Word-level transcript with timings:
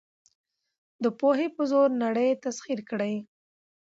د 1.03 1.05
پوهې 1.19 1.47
په 1.55 1.63
زور 1.71 1.89
نړۍ 2.03 2.29
تسخیر 2.43 2.79
کړئ. 2.89 3.15